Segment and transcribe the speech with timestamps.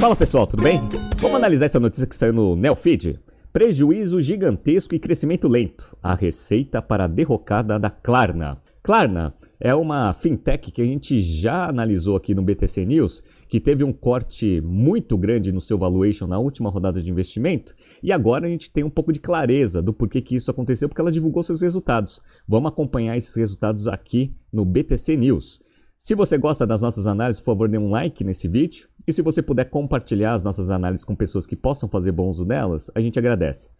[0.00, 0.80] Fala pessoal, tudo bem?
[1.18, 3.18] Vamos analisar essa notícia que saiu no Neofeed.
[3.52, 5.96] Prejuízo gigantesco e crescimento lento.
[6.00, 8.62] A receita para a derrocada da Klarna.
[8.80, 13.82] Klarna é uma fintech que a gente já analisou aqui no BTC News, que teve
[13.82, 18.50] um corte muito grande no seu valuation na última rodada de investimento, e agora a
[18.50, 21.60] gente tem um pouco de clareza do porquê que isso aconteceu, porque ela divulgou seus
[21.60, 22.22] resultados.
[22.46, 25.60] Vamos acompanhar esses resultados aqui no BTC News.
[25.98, 28.88] Se você gosta das nossas análises, por favor, dê um like nesse vídeo.
[29.08, 32.44] E se você puder compartilhar as nossas análises com pessoas que possam fazer bom uso
[32.44, 33.70] delas, a gente agradece.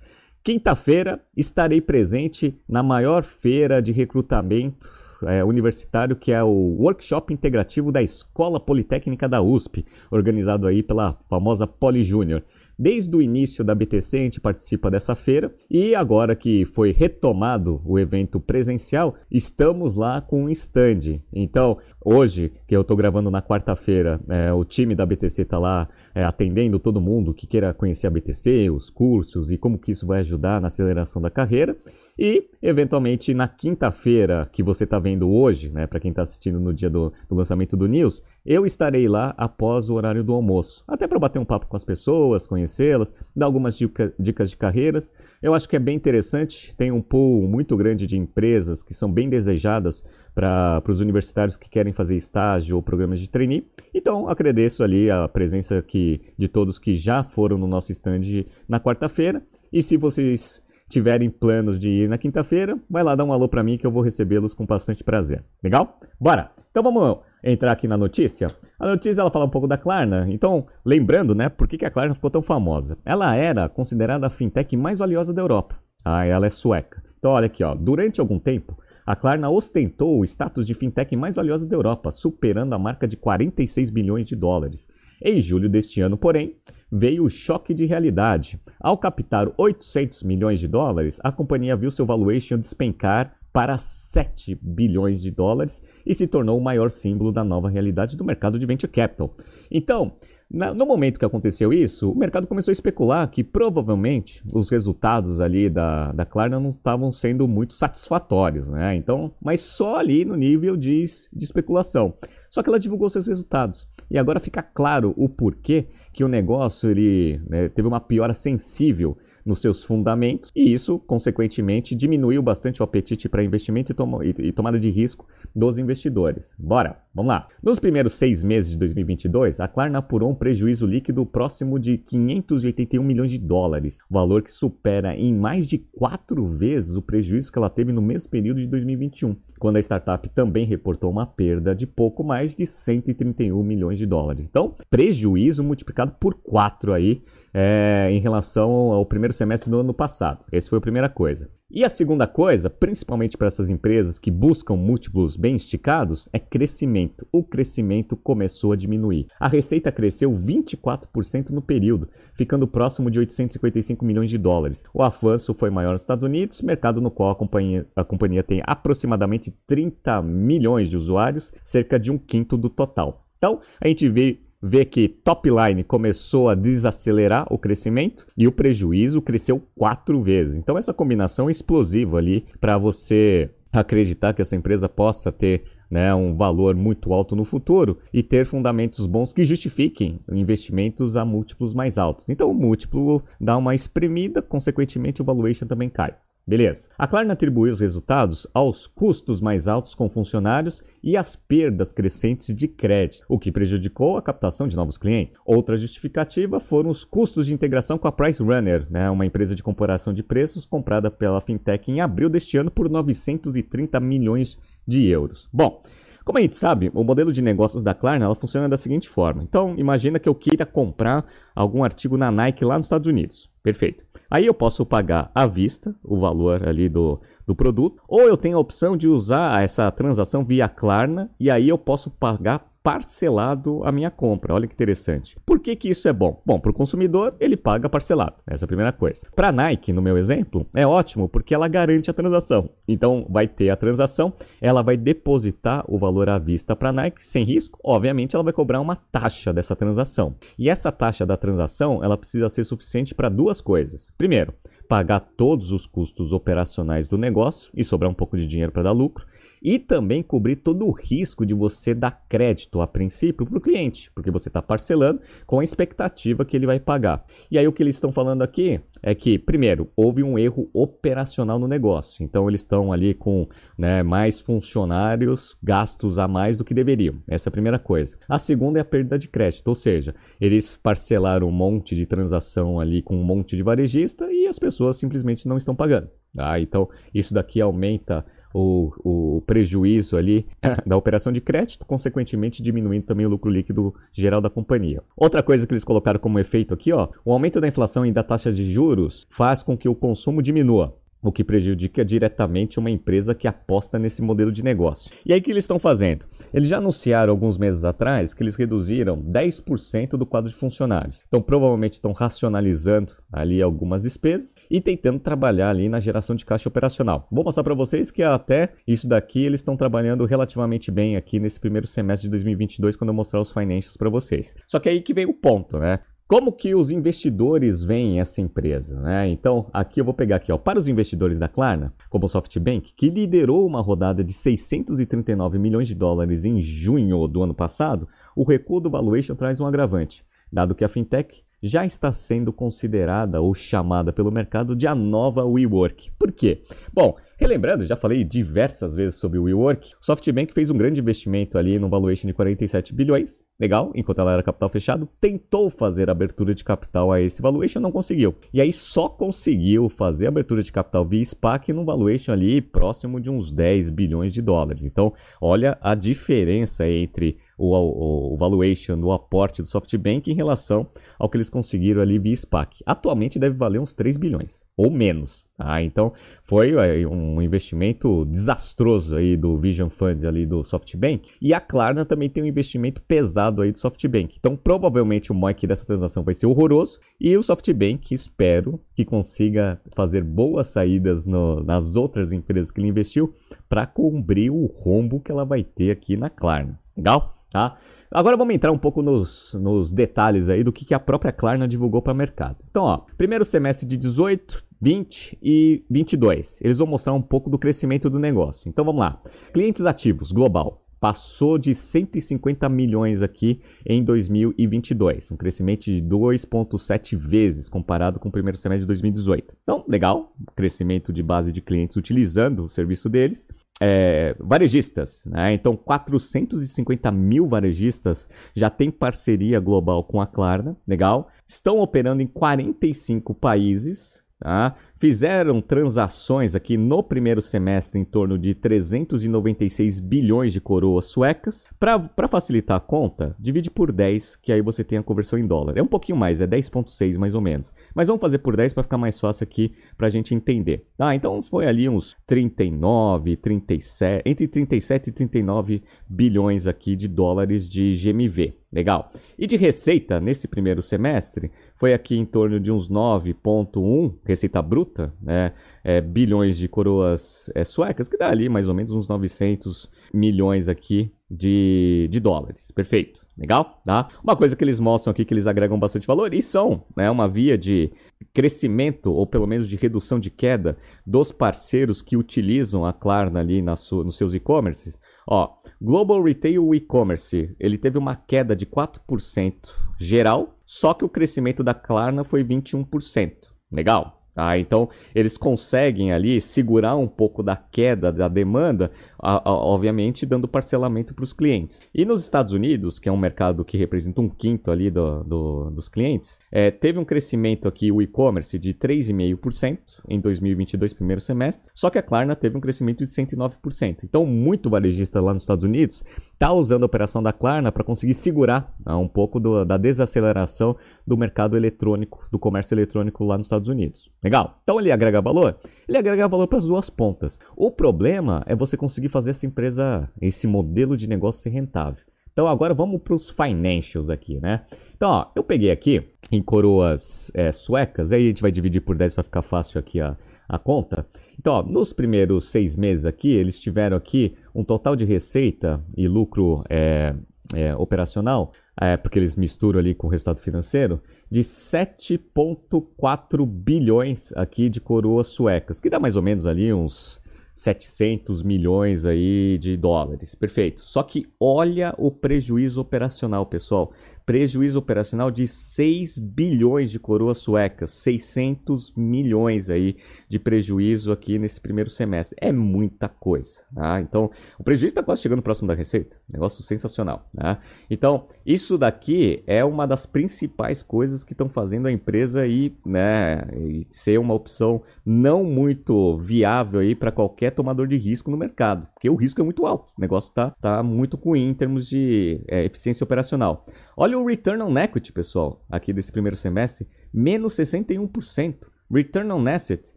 [0.42, 4.88] Quinta-feira estarei presente na maior feira de recrutamento
[5.26, 11.18] é, universitário, que é o Workshop Integrativo da Escola Politécnica da USP, organizado aí pela
[11.28, 12.42] famosa Poli Júnior.
[12.78, 17.82] Desde o início da BTC a gente participa dessa feira e agora que foi retomado
[17.84, 21.20] o evento presencial, estamos lá com um stand.
[21.32, 25.88] Então, hoje, que eu estou gravando na quarta-feira, é, o time da BTC está lá
[26.14, 30.06] é, atendendo todo mundo que queira conhecer a BTC, os cursos e como que isso
[30.06, 31.76] vai ajudar na aceleração da carreira.
[32.18, 36.74] E, eventualmente, na quinta-feira que você está vendo hoje, né, para quem está assistindo no
[36.74, 40.82] dia do, do, lançamento do News, eu estarei lá após o horário do almoço.
[40.88, 45.12] Até para bater um papo com as pessoas, conhecê-las, dar algumas dica, dicas de carreiras.
[45.42, 46.74] Eu acho que é bem interessante.
[46.74, 50.02] Tem um pool muito grande de empresas que são bem desejadas
[50.34, 53.68] para os universitários que querem fazer estágio ou programas de trainee.
[53.92, 58.80] Então, agradeço ali a presença que, de todos que já foram no nosso stand na
[58.80, 59.42] quarta-feira.
[59.70, 63.62] E se vocês tiverem planos de ir na quinta-feira, vai lá dar um alô para
[63.62, 65.44] mim que eu vou recebê-los com bastante prazer.
[65.62, 66.00] Legal?
[66.18, 66.50] Bora!
[66.70, 68.50] Então vamos entrar aqui na notícia.
[68.78, 70.26] A notícia ela fala um pouco da Klarna.
[70.28, 72.98] Então, lembrando, né, por que a Klarna ficou tão famosa?
[73.04, 75.76] Ela era considerada a fintech mais valiosa da Europa.
[76.04, 77.02] Ah, ela é sueca.
[77.18, 77.74] Então, olha aqui, ó.
[77.74, 82.74] Durante algum tempo, a Klarna ostentou o status de fintech mais valiosa da Europa, superando
[82.74, 84.86] a marca de 46 bilhões de dólares.
[85.20, 86.56] Em julho deste ano, porém,
[86.92, 88.60] veio o choque de realidade.
[88.78, 95.20] Ao captar 800 milhões de dólares, a companhia viu seu valuation despencar para 7 bilhões
[95.20, 98.90] de dólares e se tornou o maior símbolo da nova realidade do mercado de venture
[98.90, 99.34] capital.
[99.70, 100.12] Então,
[100.50, 105.68] no momento que aconteceu isso, o mercado começou a especular que provavelmente os resultados ali
[105.68, 108.94] da, da Klarna não estavam sendo muito satisfatórios, né?
[108.94, 112.14] Então, mas só ali no nível de, de especulação.
[112.48, 113.86] Só que ela divulgou seus resultados.
[114.10, 119.18] E agora fica claro o porquê que o negócio ele né, teve uma piora sensível
[119.48, 124.78] nos seus fundamentos, e isso, consequentemente, diminuiu bastante o apetite para investimento e, e, tomada
[124.78, 125.26] de risco
[125.56, 126.54] dos investidores.
[126.58, 127.48] Bora, vamos lá.
[127.62, 133.02] Nos primeiros seis meses de 2022, a Klarna apurou um prejuízo líquido próximo de 581
[133.02, 137.70] milhões de dólares, valor que supera em mais de quatro vezes o prejuízo que ela
[137.70, 142.22] teve no mesmo período de 2021, quando a startup também reportou uma perda de pouco
[142.22, 144.46] mais de 131 milhões de dólares.
[144.46, 147.22] Então, prejuízo multiplicado por quatro aí
[147.60, 150.44] é, em relação ao primeiro semestre do ano passado.
[150.52, 151.50] Essa foi a primeira coisa.
[151.68, 157.26] E a segunda coisa, principalmente para essas empresas que buscam múltiplos bem esticados, é crescimento.
[157.32, 159.26] O crescimento começou a diminuir.
[159.40, 164.84] A receita cresceu 24% no período, ficando próximo de 855 milhões de dólares.
[164.94, 168.62] O avanço foi maior nos Estados Unidos, mercado no qual a companhia, a companhia tem
[168.64, 173.26] aproximadamente 30 milhões de usuários, cerca de um quinto do total.
[173.36, 178.52] Então, a gente vê vê que top line começou a desacelerar o crescimento e o
[178.52, 180.56] prejuízo cresceu quatro vezes.
[180.56, 186.14] Então essa combinação é explosiva ali para você acreditar que essa empresa possa ter né,
[186.14, 191.72] um valor muito alto no futuro e ter fundamentos bons que justifiquem investimentos a múltiplos
[191.72, 192.28] mais altos.
[192.28, 196.14] Então o múltiplo dá uma espremida, consequentemente o valuation também cai.
[196.48, 196.88] Beleza.
[196.96, 202.54] A Klarna atribuiu os resultados aos custos mais altos com funcionários e às perdas crescentes
[202.54, 205.38] de crédito, o que prejudicou a captação de novos clientes.
[205.44, 209.62] Outra justificativa foram os custos de integração com a Price Runner, né, uma empresa de
[209.62, 215.50] comparação de preços comprada pela fintech em abril deste ano por 930 milhões de euros.
[215.52, 215.82] Bom,
[216.24, 219.42] como a gente sabe, o modelo de negócios da Klarna ela funciona da seguinte forma.
[219.42, 223.50] Então, imagina que eu queira comprar algum artigo na Nike lá nos Estados Unidos.
[223.62, 224.07] Perfeito.
[224.30, 228.58] Aí eu posso pagar à vista o valor ali do, do produto, ou eu tenho
[228.58, 233.92] a opção de usar essa transação via Klarna e aí eu posso pagar parcelado a
[233.92, 234.54] minha compra.
[234.54, 235.36] Olha que interessante.
[235.44, 236.40] Por que, que isso é bom?
[236.46, 238.36] Bom, para o consumidor, ele paga parcelado.
[238.46, 239.26] Essa é a primeira coisa.
[239.36, 242.70] Para a Nike, no meu exemplo, é ótimo porque ela garante a transação.
[242.88, 247.22] Então, vai ter a transação, ela vai depositar o valor à vista para a Nike
[247.22, 247.78] sem risco.
[247.84, 250.36] Obviamente, ela vai cobrar uma taxa dessa transação.
[250.58, 254.10] E essa taxa da transação, ela precisa ser suficiente para duas coisas.
[254.16, 254.54] Primeiro,
[254.88, 258.92] pagar todos os custos operacionais do negócio e sobrar um pouco de dinheiro para dar
[258.92, 259.26] lucro.
[259.62, 264.10] E também cobrir todo o risco de você dar crédito a princípio para o cliente,
[264.14, 267.24] porque você está parcelando com a expectativa que ele vai pagar.
[267.50, 271.58] E aí o que eles estão falando aqui é que, primeiro, houve um erro operacional
[271.58, 272.22] no negócio.
[272.22, 277.16] Então eles estão ali com né, mais funcionários, gastos a mais do que deveriam.
[277.28, 278.16] Essa é a primeira coisa.
[278.28, 282.80] A segunda é a perda de crédito, ou seja, eles parcelaram um monte de transação
[282.80, 286.08] ali com um monte de varejista e as pessoas simplesmente não estão pagando.
[286.34, 286.60] Tá?
[286.60, 290.46] Então isso daqui aumenta o, o prejuízo ali
[290.86, 295.02] da operação de crédito, consequentemente diminuindo também o lucro líquido geral da companhia.
[295.16, 298.22] Outra coisa que eles colocaram como efeito aqui, ó, o aumento da inflação e da
[298.22, 300.96] taxa de juros faz com que o consumo diminua
[301.28, 305.12] o que prejudica diretamente uma empresa que aposta nesse modelo de negócio.
[305.24, 306.26] E aí o que eles estão fazendo?
[306.52, 311.22] Eles já anunciaram alguns meses atrás que eles reduziram 10% do quadro de funcionários.
[311.28, 316.68] Então provavelmente estão racionalizando ali algumas despesas e tentando trabalhar ali na geração de caixa
[316.68, 317.28] operacional.
[317.30, 321.60] Vou mostrar para vocês que até isso daqui eles estão trabalhando relativamente bem aqui nesse
[321.60, 324.54] primeiro semestre de 2022 quando eu mostrar os financials para vocês.
[324.66, 326.00] Só que aí que vem o ponto, né?
[326.28, 329.00] Como que os investidores veem essa empresa?
[329.00, 329.30] Né?
[329.30, 332.92] Então, aqui eu vou pegar aqui, ó, para os investidores da Klarna, como o SoftBank,
[332.94, 338.44] que liderou uma rodada de 639 milhões de dólares em junho do ano passado, o
[338.44, 340.22] recuo do valuation traz um agravante,
[340.52, 345.46] dado que a fintech já está sendo considerada ou chamada pelo mercado de a nova
[345.46, 346.10] WeWork.
[346.18, 346.62] Por quê?
[346.92, 351.56] Bom, relembrando, já falei diversas vezes sobre o WeWork, o SoftBank fez um grande investimento
[351.56, 356.54] ali no valuation de 47 bilhões, legal, enquanto ela era capital fechado, tentou fazer abertura
[356.54, 358.34] de capital a esse valuation, não conseguiu.
[358.54, 363.28] E aí só conseguiu fazer abertura de capital via SPAC no valuation ali próximo de
[363.28, 364.84] uns 10 bilhões de dólares.
[364.84, 370.86] Então, olha a diferença entre o, o, o valuation do aporte do SoftBank em relação
[371.18, 372.82] ao que eles conseguiram ali via SPAC.
[372.86, 375.48] Atualmente deve valer uns 3 bilhões ou menos.
[375.56, 375.82] Tá?
[375.82, 376.72] Então foi
[377.04, 382.44] um investimento desastroso aí do Vision Funds ali do SoftBank e a Klarna também tem
[382.44, 384.36] um investimento pesado aí do SoftBank.
[384.38, 389.80] Então provavelmente o MOIC dessa transação vai ser horroroso e o SoftBank espero que consiga
[389.94, 393.34] fazer boas saídas no, nas outras empresas que ele investiu
[393.68, 396.78] para cobrir o rombo que ela vai ter aqui na Klarna.
[396.96, 397.34] Legal?
[397.50, 397.78] Tá?
[398.10, 401.66] Agora vamos entrar um pouco nos, nos detalhes aí do que, que a própria Klarna
[401.66, 402.56] divulgou para o mercado.
[402.70, 406.60] Então, ó, primeiro semestre de 18, 20 e 22.
[406.62, 408.68] Eles vão mostrar um pouco do crescimento do negócio.
[408.68, 409.20] Então vamos lá.
[409.52, 417.68] Clientes ativos global passou de 150 milhões aqui em 2022, um crescimento de 2,7 vezes
[417.68, 419.54] comparado com o primeiro semestre de 2018.
[419.62, 423.46] Então, legal, crescimento de base de clientes utilizando o serviço deles
[423.80, 425.52] é, varejistas, né?
[425.52, 431.28] Então, 450 mil varejistas já têm parceria global com a Klarna, legal?
[431.46, 434.74] Estão operando em 45 países, tá?
[434.98, 441.66] Fizeram transações aqui no primeiro semestre em torno de 396 bilhões de coroas suecas.
[441.78, 445.78] Para facilitar a conta, divide por 10, que aí você tem a conversão em dólar.
[445.78, 447.72] É um pouquinho mais, é 10,6 mais ou menos.
[447.94, 450.86] Mas vamos fazer por 10 para ficar mais fácil aqui para a gente entender.
[450.98, 457.68] Ah, então foi ali uns 39, 37, entre 37 e 39 bilhões aqui de dólares
[457.68, 458.54] de GMV.
[458.70, 459.10] Legal.
[459.38, 464.87] E de receita nesse primeiro semestre foi aqui em torno de uns 9,1 receita bruta
[464.88, 465.52] bruta, né,
[465.84, 470.68] é, bilhões de coroas é, suecas, que dá ali mais ou menos uns 900 milhões
[470.68, 472.70] aqui de, de dólares.
[472.70, 473.80] Perfeito, legal?
[473.84, 474.08] Tá?
[474.24, 477.28] Uma coisa que eles mostram aqui que eles agregam bastante valor e são né, uma
[477.28, 477.92] via de
[478.32, 483.60] crescimento ou pelo menos de redução de queda dos parceiros que utilizam a Klarna ali
[483.60, 484.98] na sua, nos seus e-commerces.
[485.26, 489.54] Ó, Global Retail E-Commerce, ele teve uma queda de 4%
[490.00, 493.34] geral, só que o crescimento da Klarna foi 21%.
[493.70, 494.17] Legal?
[494.38, 494.56] Tá?
[494.56, 500.46] Então, eles conseguem ali segurar um pouco da queda da demanda, a, a, obviamente dando
[500.46, 501.84] parcelamento para os clientes.
[501.92, 505.70] E nos Estados Unidos, que é um mercado que representa um quinto ali do, do,
[505.70, 509.78] dos clientes, é, teve um crescimento aqui, o e-commerce, de 3,5%
[510.08, 514.04] em 2022, primeiro semestre, só que a Klarna teve um crescimento de 109%.
[514.04, 516.04] Então, muito varejista lá nos Estados Unidos
[516.38, 520.76] está usando a operação da Klarna para conseguir segurar né, um pouco do, da desaceleração
[521.04, 524.08] do mercado eletrônico, do comércio eletrônico lá nos Estados Unidos.
[524.28, 524.60] Legal?
[524.62, 525.56] Então ele agrega valor?
[525.88, 527.40] Ele agrega valor para as duas pontas.
[527.56, 532.04] O problema é você conseguir fazer essa empresa, esse modelo de negócio ser rentável.
[532.30, 534.66] Então agora vamos para os financials aqui, né?
[534.94, 538.98] Então, ó, eu peguei aqui em coroas é, suecas, aí a gente vai dividir por
[538.98, 540.14] 10 para ficar fácil aqui a,
[540.46, 541.06] a conta.
[541.38, 546.06] Então, ó, nos primeiros seis meses aqui, eles tiveram aqui um total de receita e
[546.06, 547.14] lucro é,
[547.54, 554.68] é, operacional, é, porque eles misturam ali com o resultado financeiro, de 7,4 bilhões aqui
[554.68, 557.20] de coroas suecas, que dá mais ou menos ali uns
[557.54, 560.36] 700 milhões aí de dólares.
[560.36, 560.84] Perfeito.
[560.84, 563.92] Só que olha o prejuízo operacional, pessoal
[564.28, 569.96] prejuízo operacional de 6 bilhões de coroas suecas, 600 milhões aí
[570.28, 572.36] de prejuízo aqui nesse primeiro semestre.
[572.38, 573.98] É muita coisa, tá?
[574.02, 576.18] Então, o prejuízo está quase chegando próximo da receita.
[576.28, 577.58] Negócio sensacional, tá?
[577.88, 583.46] Então, isso daqui é uma das principais coisas que estão fazendo a empresa aí, né,
[583.88, 589.08] ser uma opção não muito viável aí para qualquer tomador de risco no mercado, porque
[589.08, 589.90] o risco é muito alto.
[589.96, 593.64] O negócio está tá muito ruim em termos de é, eficiência operacional.
[594.00, 598.54] Olha o return on equity, pessoal, aqui desse primeiro semestre, menos 61%.
[598.88, 599.92] Return on assets,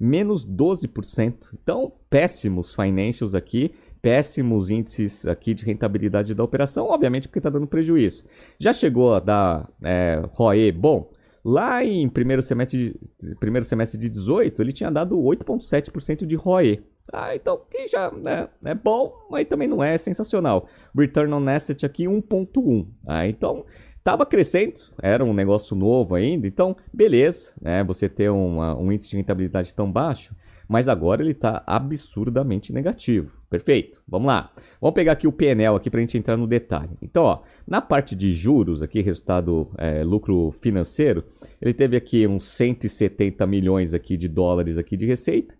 [0.00, 1.34] menos 12%.
[1.62, 7.68] Então, péssimos financials aqui, péssimos índices aqui de rentabilidade da operação, obviamente porque está dando
[7.68, 8.24] prejuízo.
[8.58, 11.12] Já chegou a dar é, ROE bom?
[11.44, 16.82] Lá em primeiro semestre, de, primeiro semestre de 18, ele tinha dado 8,7% de ROE.
[17.12, 20.68] Ah, então, que já né, é bom, mas também não é sensacional.
[20.96, 22.86] Return on Asset aqui 1.1.
[23.06, 23.64] Ah, então,
[23.96, 29.10] estava crescendo, era um negócio novo ainda, então, beleza, né, você ter uma, um índice
[29.10, 30.34] de rentabilidade tão baixo,
[30.68, 33.38] mas agora ele está absurdamente negativo.
[33.48, 34.52] Perfeito, vamos lá.
[34.78, 36.90] Vamos pegar aqui o PNL aqui para a gente entrar no detalhe.
[37.00, 41.24] Então, ó, na parte de juros, aqui, resultado é, lucro financeiro,
[41.60, 45.56] ele teve aqui uns 170 milhões aqui de dólares aqui de receita,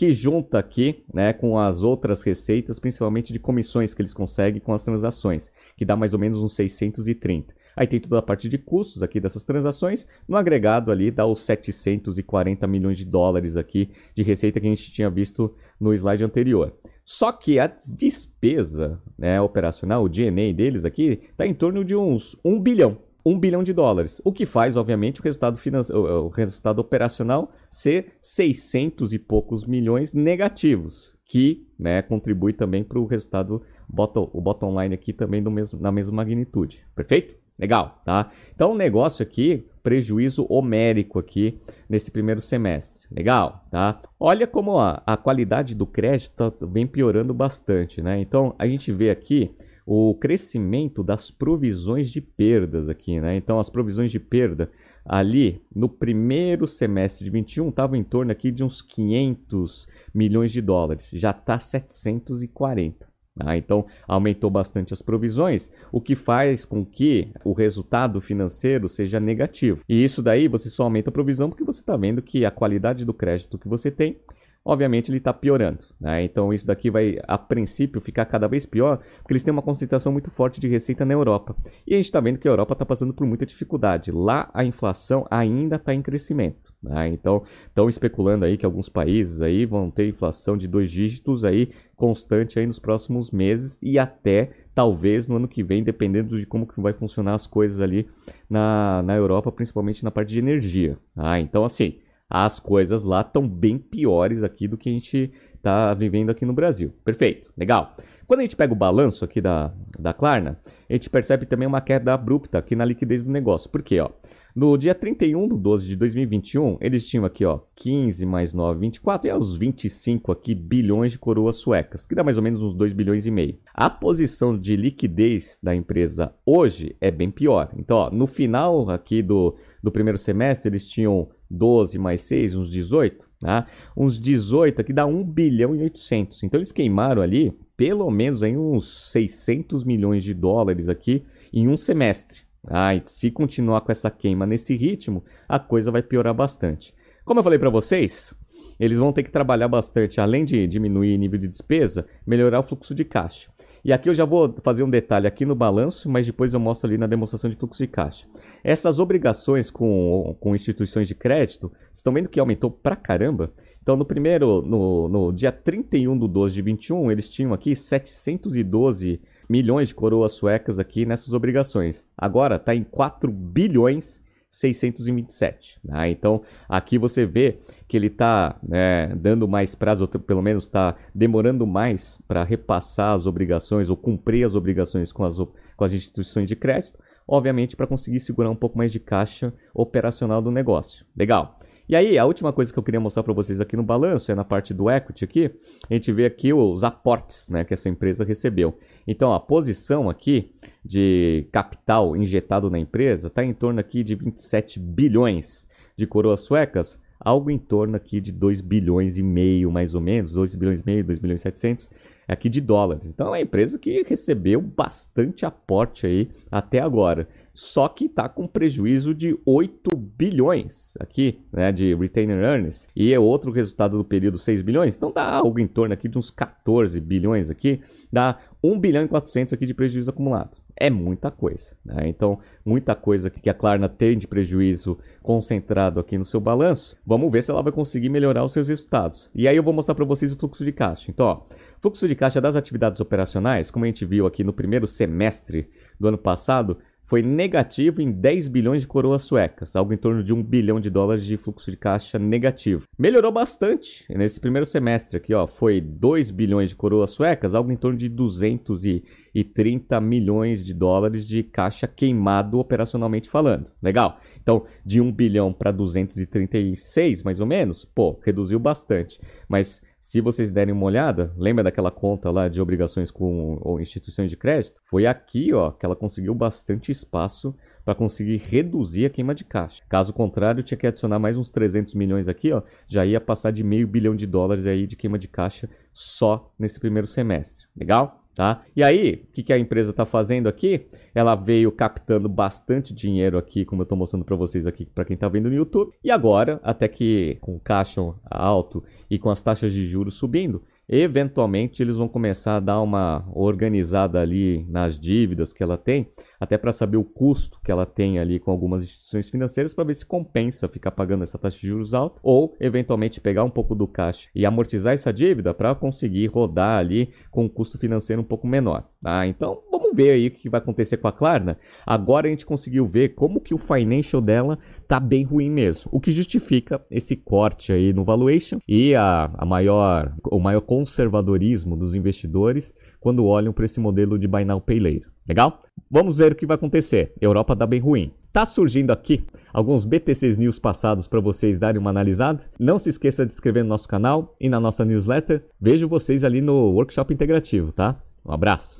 [0.00, 4.72] que junta aqui né, com as outras receitas, principalmente de comissões que eles conseguem com
[4.72, 7.54] as transações, que dá mais ou menos uns 630.
[7.76, 11.42] Aí tem toda a parte de custos aqui dessas transações, no agregado ali dá os
[11.42, 16.72] 740 milhões de dólares aqui de receita que a gente tinha visto no slide anterior.
[17.04, 22.40] Só que a despesa né, operacional, o DNA deles aqui, está em torno de uns
[22.42, 22.96] 1 bilhão.
[23.24, 25.92] 1 bilhão de dólares, o que faz, obviamente, o resultado, finance...
[25.92, 33.06] o resultado operacional ser 600 e poucos milhões negativos, que né, contribui também para o
[33.06, 36.86] resultado, o bottom line aqui também do mesmo, na mesma magnitude.
[36.94, 37.40] Perfeito?
[37.60, 38.30] Legal, tá?
[38.54, 43.06] Então, o negócio aqui, prejuízo homérico aqui nesse primeiro semestre.
[43.10, 44.00] Legal, tá?
[44.18, 48.18] Olha como a, a qualidade do crédito tá, vem piorando bastante, né?
[48.18, 49.54] Então, a gente vê aqui
[49.92, 53.34] o crescimento das provisões de perdas aqui, né?
[53.34, 54.70] Então, as provisões de perda
[55.04, 60.62] ali no primeiro semestre de 21 estavam em torno aqui de uns 500 milhões de
[60.62, 63.10] dólares, já está 740.
[63.36, 63.56] Tá?
[63.56, 69.82] Então, aumentou bastante as provisões, o que faz com que o resultado financeiro seja negativo.
[69.88, 73.04] E isso daí você só aumenta a provisão porque você está vendo que a qualidade
[73.04, 74.20] do crédito que você tem
[74.64, 75.84] obviamente ele está piorando.
[76.00, 76.24] Né?
[76.24, 80.12] Então isso daqui vai, a princípio, ficar cada vez pior, porque eles têm uma concentração
[80.12, 81.56] muito forte de receita na Europa.
[81.86, 84.12] E a gente está vendo que a Europa está passando por muita dificuldade.
[84.12, 86.72] Lá a inflação ainda está em crescimento.
[86.82, 87.08] Né?
[87.08, 91.72] Então estão especulando aí que alguns países aí vão ter inflação de dois dígitos aí
[91.96, 96.66] constante aí nos próximos meses e até talvez no ano que vem, dependendo de como
[96.66, 98.08] que vai funcionar as coisas ali
[98.48, 100.96] na, na Europa, principalmente na parte de energia.
[101.14, 101.98] Ah, então assim
[102.30, 106.52] as coisas lá estão bem piores aqui do que a gente está vivendo aqui no
[106.52, 106.92] Brasil.
[107.04, 107.96] Perfeito, legal.
[108.26, 110.56] Quando a gente pega o balanço aqui da, da Klarna,
[110.88, 113.68] a gente percebe também uma queda abrupta aqui na liquidez do negócio.
[113.68, 113.98] Por quê?
[113.98, 114.08] Ó?
[114.54, 119.30] No dia 31 de 12 de 2021, eles tinham aqui ó, 15 mais 9, 24
[119.30, 122.92] e os 25 aqui bilhões de coroas suecas, que dá mais ou menos uns 2
[122.92, 123.58] bilhões e meio.
[123.72, 127.70] A posição de liquidez da empresa hoje é bem pior.
[127.76, 132.70] Então, ó, no final aqui do, do primeiro semestre, eles tinham 12 mais 6, uns
[132.70, 133.66] 18, tá?
[133.96, 136.42] Uns 18 aqui dá 1 bilhão e 800.
[136.42, 141.76] Então eles queimaram ali pelo menos aí uns 600 milhões de dólares aqui em um
[141.76, 142.42] semestre.
[142.66, 146.94] Ah, se continuar com essa queima nesse ritmo, a coisa vai piorar bastante.
[147.24, 148.34] Como eu falei para vocês,
[148.78, 152.94] eles vão ter que trabalhar bastante, além de diminuir nível de despesa, melhorar o fluxo
[152.94, 153.50] de caixa.
[153.84, 156.88] E aqui eu já vou fazer um detalhe aqui no balanço, mas depois eu mostro
[156.88, 158.26] ali na demonstração de fluxo de caixa.
[158.62, 163.52] Essas obrigações com, com instituições de crédito, estão vendo que aumentou pra caramba?
[163.82, 169.20] Então, no primeiro, no, no dia 31 do 12 de 21, eles tinham aqui 712
[169.48, 172.06] milhões de coroas suecas aqui nessas obrigações.
[172.16, 175.80] Agora está em 4 bilhões 627.
[175.84, 176.10] Né?
[176.10, 180.96] Então, aqui você vê que ele está né, dando mais prazo, ou pelo menos está
[181.14, 186.48] demorando mais para repassar as obrigações ou cumprir as obrigações com as, com as instituições
[186.48, 191.06] de crédito, obviamente para conseguir segurar um pouco mais de caixa operacional do negócio.
[191.16, 191.59] Legal.
[191.90, 194.34] E aí, a última coisa que eu queria mostrar para vocês aqui no balanço é
[194.36, 195.50] na parte do equity aqui,
[195.90, 198.78] a gente vê aqui os aportes né, que essa empresa recebeu.
[199.08, 200.52] Então, a posição aqui
[200.84, 205.66] de capital injetado na empresa está em torno aqui de 27 bilhões
[205.96, 206.96] de coroas suecas.
[207.18, 210.86] algo em torno aqui de 2 bilhões e meio, mais ou menos, 2 bilhões e
[210.86, 211.90] meio, 2 bilhões e 700
[212.28, 213.08] aqui de dólares.
[213.08, 217.28] Então é uma empresa que recebeu bastante aporte aí até agora.
[217.52, 223.18] Só que está com prejuízo de 8 bilhões aqui, né, de retainer earnings, e é
[223.18, 227.00] outro resultado do período 6 bilhões, então dá algo em torno aqui de uns 14
[227.00, 227.80] bilhões aqui,
[228.12, 230.58] dá 1 bilhão e 400 aqui de prejuízo acumulado.
[230.76, 232.08] É muita coisa, né?
[232.08, 236.96] Então, muita coisa que a Klarna tem de prejuízo concentrado aqui no seu balanço.
[237.04, 239.28] Vamos ver se ela vai conseguir melhorar os seus resultados.
[239.34, 241.10] E aí eu vou mostrar para vocês o fluxo de caixa.
[241.10, 241.42] Então, ó,
[241.82, 246.08] fluxo de caixa das atividades operacionais, como a gente viu aqui no primeiro semestre do
[246.08, 246.78] ano passado,
[247.10, 250.88] foi negativo em 10 bilhões de coroas suecas, algo em torno de 1 bilhão de
[250.88, 252.84] dólares de fluxo de caixa negativo.
[252.96, 257.76] Melhorou bastante nesse primeiro semestre aqui, ó, foi 2 bilhões de coroas suecas, algo em
[257.76, 263.72] torno de 230 milhões de dólares de caixa queimado operacionalmente falando.
[263.82, 264.20] Legal?
[264.40, 269.20] Então, de 1 bilhão para 236, mais ou menos, pô, reduziu bastante.
[269.48, 274.36] Mas se vocês derem uma olhada, lembra daquela conta lá de obrigações com instituições de
[274.36, 274.80] crédito?
[274.82, 277.54] Foi aqui ó, que ela conseguiu bastante espaço
[277.84, 279.82] para conseguir reduzir a queima de caixa.
[279.88, 283.62] Caso contrário, tinha que adicionar mais uns 300 milhões aqui, ó, já ia passar de
[283.62, 287.66] meio bilhão de dólares aí de queima de caixa só nesse primeiro semestre.
[287.76, 288.19] Legal?
[288.40, 288.62] Tá?
[288.74, 290.86] E aí, o que, que a empresa está fazendo aqui?
[291.14, 295.12] Ela veio captando bastante dinheiro aqui, como eu estou mostrando para vocês aqui, para quem
[295.12, 295.92] está vendo no YouTube.
[296.02, 300.62] E agora, até que com o caixa alto e com as taxas de juros subindo,
[300.90, 306.58] eventualmente eles vão começar a dar uma organizada ali nas dívidas que ela tem, até
[306.58, 310.04] para saber o custo que ela tem ali com algumas instituições financeiras para ver se
[310.04, 314.28] compensa ficar pagando essa taxa de juros alta ou eventualmente pegar um pouco do caixa
[314.34, 318.88] e amortizar essa dívida para conseguir rodar ali com um custo financeiro um pouco menor.
[319.00, 319.26] Tá?
[319.26, 321.58] Então vamos ver aí o que vai acontecer com a Klarna.
[321.84, 326.00] Agora a gente conseguiu ver como que o financial dela tá bem ruim mesmo, o
[326.00, 331.94] que justifica esse corte aí no valuation e a, a maior, o maior conservadorismo dos
[331.94, 335.08] investidores quando olham para esse modelo de Buy Now Pay Later.
[335.28, 335.62] Legal?
[335.90, 337.12] Vamos ver o que vai acontecer.
[337.20, 338.12] Europa está bem ruim.
[338.32, 342.44] Tá surgindo aqui alguns BTCs News passados para vocês darem uma analisada.
[342.58, 345.44] Não se esqueça de se inscrever no nosso canal e na nossa newsletter.
[345.60, 348.00] Vejo vocês ali no workshop integrativo, tá?
[348.24, 348.78] Um abraço.